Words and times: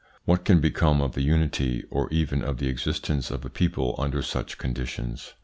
What 0.25 0.45
can 0.45 0.59
become 0.59 0.99
of 0.99 1.11
the 1.13 1.21
unity, 1.21 1.83
or 1.91 2.09
even 2.09 2.41
of 2.41 2.57
the 2.57 2.67
existence 2.67 3.29
of 3.29 3.45
a 3.45 3.51
people 3.51 3.93
under 3.99 4.23
such 4.23 4.57
conditions? 4.57 5.35